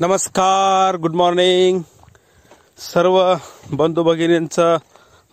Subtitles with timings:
[0.00, 1.80] नमस्कार good morning
[2.78, 3.34] सर्व
[3.72, 4.76] बंधू भगिनींचं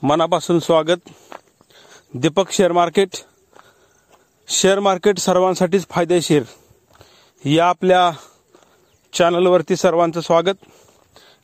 [0.04, 1.10] मनापासून स्वागत.
[2.14, 3.10] Deepak share market
[4.48, 6.44] share market सर्वांसाठीच फायदेशीर.
[7.46, 8.12] या आपल्या
[9.14, 10.66] चॅनलवरती सर्वांचं स्वागत.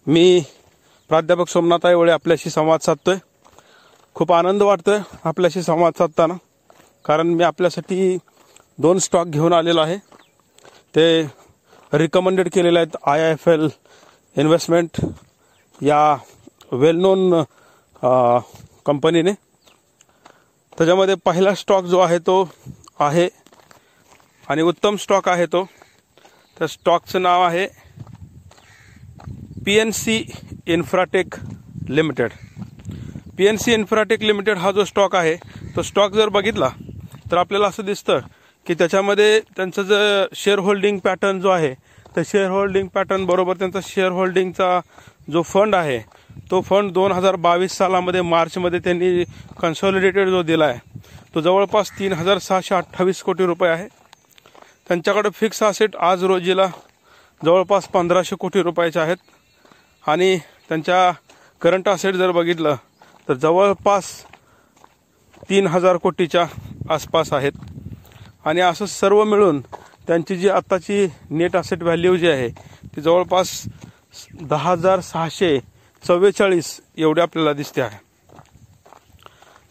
[0.07, 0.43] मी
[1.09, 3.17] प्राध्यापक सोमनाथ आयवळे आपल्याशी संवाद साधतोय.
[4.15, 6.33] खूप आनंद वाटतोय आपल्याशी संवाद साधताना
[7.05, 8.17] कारण मी आपल्यासाठी
[8.77, 9.97] दोन स्टॉक घेऊन आलेलो आहे.
[10.95, 11.23] ते
[11.93, 13.67] रिकमेंडेड केलेल्या आहेत I I F L
[14.35, 14.99] investment
[15.81, 16.17] या
[16.71, 17.43] वेल नोन
[18.85, 19.31] कंपनीने
[20.77, 22.43] त्याच्यामध्ये पहिला स्टॉक जो आहे तो
[22.99, 23.27] आहे
[24.47, 25.63] आणि उत्तम स्टॉक आहे तो.
[26.57, 27.67] त्या स्टॉकचं नाव आहे
[29.65, 30.23] P N C
[30.67, 31.35] Infratech
[31.89, 32.31] Limited
[33.37, 35.35] P N C Infratech Limited हा जो स्टॉक आहे
[35.75, 36.69] तो स्टॉक जर बघितला
[37.31, 38.19] तर आपल्याला असं दिसतं
[38.67, 41.73] की त्याच्यामध्ये त्यांचं जर शेअर होल्डिंग पॅटर्न जो आहे
[42.15, 44.79] तर शेअर होल्डिंग पॅटर्न बरोबर त्यांचा शेअर होल्डिंगचा
[45.31, 45.99] जो फंड आहे
[46.51, 49.23] तो फंड दोन हजार बावीस सालामध्ये मार्चमध्ये त्यांनी
[49.61, 50.99] कन्सॉलिडेटेड जो दिला आहे
[51.35, 53.87] तो जवळपास तीन हजार सहाशे अठ्ठावीस कोटी रुपये आहे.
[54.87, 56.67] त्यांच्याकडे फिक्स असेट आज रोजीला
[57.41, 59.17] जवळपास पंधराशे कोटी रुपयाचे आहेत.
[60.03, 60.37] आणि
[60.69, 61.11] त्यांच्या
[61.61, 62.75] करंट असेट जर बघितलं
[63.27, 64.11] तर जवळपास
[65.49, 66.45] तीन हजार कोटीच्या
[66.89, 67.51] आसपास आहेत.
[68.47, 69.59] आणि असं सर्व मिळून
[70.07, 72.47] त्यांची जी आत्ताची नेट असेट व्हॅल्यू जी आहे
[72.95, 73.49] ती जवळपास
[74.41, 75.57] दहा हजार सहाशे
[76.03, 77.97] चव्वेचाळीस एवढी आपल्याला दिसते आहे.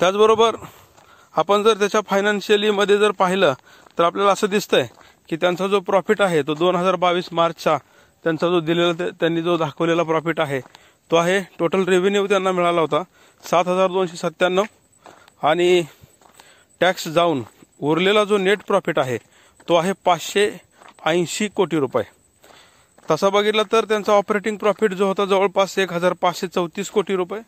[0.00, 0.56] त्याचबरोबर
[1.34, 3.54] आपण जर त्याच्या फायनान्शियलीमध्ये जर पाहिलं
[3.98, 4.86] तर आपल्याला असं दिसतंय
[5.28, 7.76] की त्यांचा जो प्रॉफिट आहे तो दोन हजार बावीस मार्चचा
[8.24, 10.60] त्यांचा जो दिलेला त्यांनी जो दाखवलेला प्रॉफिट आहे
[11.10, 13.02] तो आहे टोटल रेव्हेन्यू त्यांना मिळाला होता
[13.42, 14.64] सात हजार दोनशे सत्त्याण्णव
[15.42, 15.82] आणि
[16.80, 17.42] टॅक्स जाऊन
[17.80, 19.18] उरलेला जो नेट प्रॉफिट आहे
[19.68, 20.50] तो आहे पाचशे
[21.06, 22.04] ऐंशी कोटी रुपये.
[23.08, 27.40] तसा बघितला तर त्यांचा ऑपरेटिंग प्रॉफिट जो होता जवळपास एक हजार पाचशे चौतीस कोटी रुपये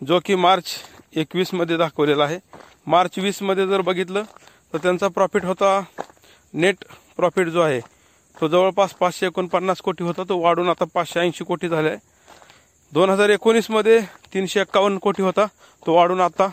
[0.00, 0.74] जो की मार्च
[1.16, 2.38] एकवीसमध्ये दाखवलेला आहे.
[2.86, 4.22] मार्च वीसमध्ये जर बघितलं
[4.72, 5.80] तर त्यांचा प्रॉफिट होता
[6.54, 6.84] नेट
[7.16, 7.80] प्रॉफिट जो आहे
[8.36, 11.98] तो जवळपास पाचशे एकोणपन्नास कोटी होता तो वाढून आता पाचशे ऐंशी कोटी झाला आहे
[12.92, 13.98] दोन हजार एकोणीसमध्ये
[14.34, 15.46] तीनशे एक्कावन्न कोटी होता
[15.86, 16.48] तो वाढून आता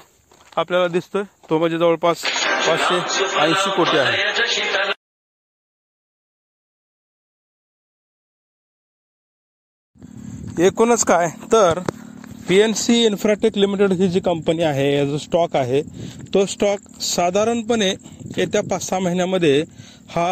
[0.58, 1.24] आपल्याला दिसतोय.
[1.50, 2.24] तो म्हणजे जवळपास
[2.68, 4.26] पाचशे ऐंशी कोटी आहे.
[10.66, 11.28] एकूणच काय?
[11.52, 11.80] तर
[12.48, 15.82] P N C Infratech Limited ही जी कंपनी आहे जो स्टॉक आहे
[16.34, 17.90] तो स्टॉक साधारणपणे
[18.38, 19.60] येत्या पाच सहा महिन्यामध्ये
[20.10, 20.28] हा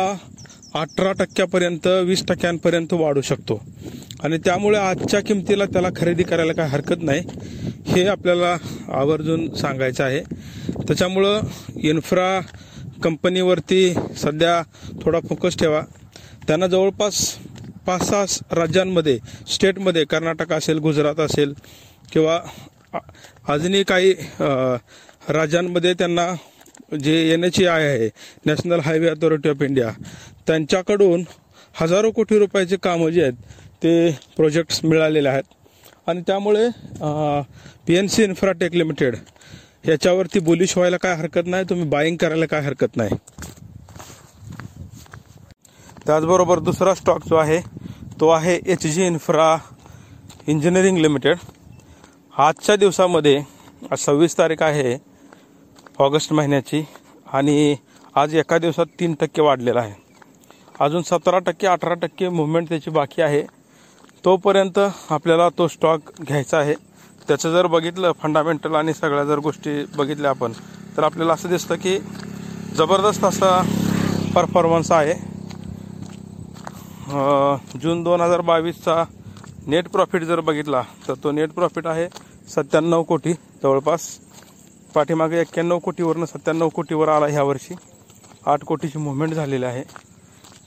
[0.75, 3.62] अठरा टक्क्यापर्यंत वीस टक्क्यांपर्यंत वाढू शकतो.
[4.24, 7.22] आणि त्यामुळे आजच्या किमतीला त्याला खरेदी करायला काही हरकत नाही
[7.88, 8.56] हे आपल्याला
[8.94, 10.22] आवर्जून सांगायचं आहे.
[10.88, 11.41] त्याच्यामुळं
[11.90, 12.40] इन्फ्रा
[13.03, 14.62] कंपनीवरती सध्या
[15.03, 15.81] थोडा फोकस ठेवा.
[16.47, 17.25] त्यांना जवळपास
[17.85, 18.25] पाच सहा
[18.56, 19.18] राज्यांमध्ये
[19.53, 21.53] स्टेटमध्ये कर्नाटक असेल गुजरात असेल
[22.12, 22.40] किंवा
[23.53, 24.13] अजूनही काही
[25.29, 26.34] राज्यांमध्ये त्यांना
[27.03, 28.09] जे एन एच आय आहे
[28.45, 29.91] national highway authority of India
[30.47, 31.24] त्यांच्याकडून
[31.75, 33.34] हजारो कोटी रुपयाचे कामं जे आहेत
[33.84, 35.44] ते प्रोजेक्ट्स मिळालेले आहेत.
[36.07, 36.68] आणि त्यामुळे
[37.88, 39.16] P N C Infratech Limited
[39.88, 43.16] याच्यावरती बोलिश व्हायला काय हरकत नाही तुम्ही बाईंग करायला काय हरकत नाही.
[46.06, 47.59] त्याचबरोबर दुसरा स्टॉक जो आहे
[48.19, 49.57] तो आहे H G Infra
[50.47, 51.38] Engineering Limited
[52.38, 53.38] आजच्या दिवसामध्ये
[53.91, 54.97] आज सव्वीस तारीख आहे
[56.00, 56.84] ऑगस्ट महिन्याची
[57.34, 57.75] आणि
[58.16, 59.94] आज एका दिवसात तीन टक्के वाढलेला आहे.
[60.79, 63.41] अजून सतरा टक्के अठरा टक्के मुवमेंट त्याची बाकी आहे.
[64.25, 64.79] तोपर्यंत
[65.09, 66.75] आपल्याला तो स्टॉक घ्यायचा आहे.
[67.28, 70.52] त्याचं जर बघितलं फंडामेंटल आणि सगळ्या जर गोष्टी बघितल्या आपण
[70.97, 71.97] तर आपल्याला असं दिसतं की
[72.78, 73.62] जबरदस्त असा
[74.36, 75.13] परफॉर्मन्स आहे.
[77.81, 79.03] जून दोन हजार बावीसचा
[79.68, 82.08] नेट प्रॉफिट जर बघितला तर तो नेट प्रॉफिट आहे
[82.56, 84.07] सत्त्याण्णव कोटी जवळपास.
[84.96, 87.75] पाठीमागे एक्क्याण्णव कोटीवरनं सत्त्याण्णव कोटीवर आला ह्यावर्षी
[88.46, 89.84] आठ कोटीची मुवमेंट झालेली आहे.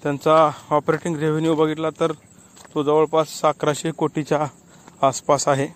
[0.02, 2.12] त्यांचा ऑपरेटिंग रेव्हेन्यू बघितला तर
[2.74, 4.46] तो जवळपास अकराशे कोटीच्या
[5.02, 5.66] आसपास आहे.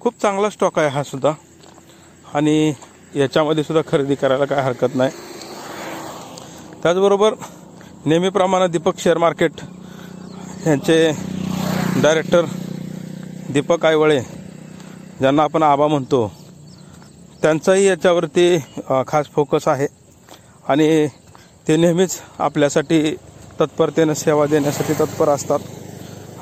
[0.00, 1.32] खूप चांगला स्टॉक आहे हा सुद्धा.
[2.34, 2.72] आणि
[3.14, 5.10] याच्यामध्ये सुद्धा खरेदी करायला काय हरकत नाही.
[6.82, 7.34] त्याचबरोबर
[8.06, 9.60] नेहमीप्रमाणे दीपक शेअर मार्केट
[10.66, 11.10] यांचे
[12.02, 12.44] डायरेक्टर
[13.50, 14.20] दीपक आयवळे
[15.18, 16.26] ज्यांना आपण आबा म्हणतो
[17.42, 18.56] त्यांचाही याच्यावरती
[19.08, 19.86] खास फोकस आहे.
[20.68, 21.06] आणि
[21.68, 23.14] ते नेहमीच आपल्यासाठी
[23.60, 25.58] तत्परतेनं सेवा देण्यासाठी तत्पर असतात.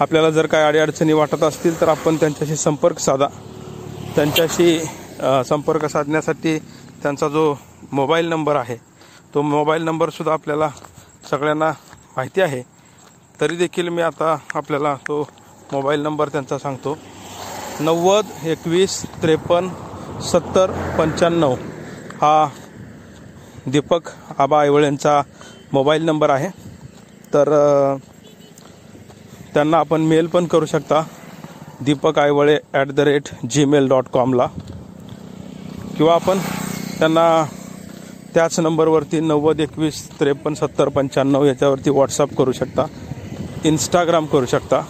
[0.01, 3.27] आपल्याला जर काय अडीअडचणी वाटत असतील तर आपण त्यांच्याशी संपर्क साधा.
[4.17, 4.79] त्यांच्याशी
[5.49, 6.59] संपर्क साधण्यासाठी
[7.03, 7.55] त्यांचा जो
[7.93, 8.77] मोबाईल नंबर आहे
[9.35, 10.69] तो मोबाईल नंबरसुद्धा आपल्याला
[11.31, 11.71] सगळ्यांना
[12.17, 12.63] माहिती आहे.
[13.41, 15.21] तरी देखील मी आता आपल्याला तो
[15.73, 16.97] मोबाईल नंबर त्यांचा सांगतो.
[17.81, 21.55] नव्वद एकवीस त्रेपन्न सत्तर पंच्याण्णव
[22.21, 22.49] हा
[23.67, 24.09] दीपक
[24.39, 25.21] आबा आयवळेंचा
[25.73, 26.49] मोबाईल नंबर आहे.
[27.35, 27.49] तर
[29.55, 31.03] त्यांना आपण मेल पण करू शकता.
[31.81, 34.47] Deepak Aiwale at the rate Gmail dot कॉमला
[35.97, 36.39] किंवा आपण
[36.99, 37.45] त्यांना
[38.35, 42.87] त्याच नंबरवरती नव्वद एकवीस त्रेपन्न सत्तर पंच्याण्णव याच्यावरती व्हॉट्सअप करू शकता.
[43.65, 44.81] इंस्टाग्राम करू शकता.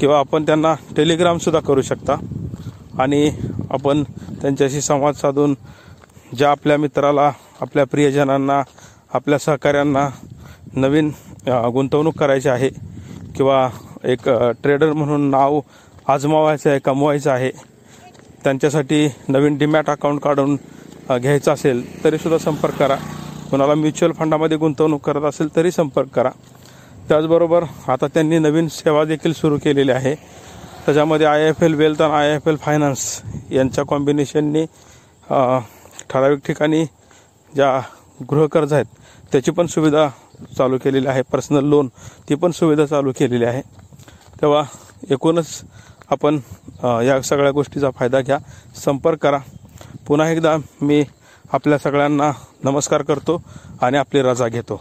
[0.00, 2.16] किंवा आपण त्यांना टेलिग्रामसुद्धा करू शकता.
[2.98, 3.30] आणि
[3.70, 4.02] आपण
[4.42, 5.54] त्यांच्याशी संवाद साधून
[6.36, 7.30] ज्या आपल्या मित्राला
[7.60, 8.62] आपल्या प्रियजनांना
[9.14, 10.08] आपल्या सहकाऱ्यांना
[10.76, 11.10] नवीन
[11.74, 12.70] गुंतवणूक करायची आहे
[13.42, 13.68] किंवा
[14.04, 14.28] एक
[14.62, 15.58] ट्रेडर म्हणून नाव
[16.08, 17.50] आजमावायचं आहे कमवायचं आहे
[18.44, 20.54] त्यांच्यासाठी नवीन डीमॅट अकाउंट काढून
[21.10, 22.96] घ्यायचं असेल तरीसुद्धा संपर्क करा.
[23.50, 26.30] कोणाला म्युच्युअल फंडामध्ये गुंतवणूक करत असेल तरी संपर्क करा.
[27.08, 30.14] त्याचबरोबर आता त्यांनी नवीन सेवा देखील सुरू केलेली आहे.
[30.84, 34.64] त्याच्यामध्ये आय एफ एल वेल्थ आणि आय एफ एल फायनान्स यांच्या कॉम्बिनेशननी
[36.10, 36.84] ठराविक ठिकाणी
[37.54, 37.78] ज्या
[38.30, 38.86] गृहकर्ज आहेत.
[39.32, 40.08] त्याची पण सुविधा
[40.58, 41.22] चालू केलेली आहे.
[41.22, 41.88] पर्सनल लोन
[42.28, 43.62] ती पण सुविधा चालू केलेली आहे.
[44.40, 44.62] तेव्हा
[45.10, 45.60] एकूणच
[46.10, 46.38] आपण
[47.06, 48.38] या सगळ्या गोष्टीचा फायदा घ्या.
[48.76, 49.38] संपर्क करा.
[50.06, 51.04] पुन्हा एकदा मी
[51.52, 52.30] आपल्या सगळ्यांना
[52.64, 53.42] नमस्कार करतो
[53.82, 54.80] आणि आपली रजा घेतो.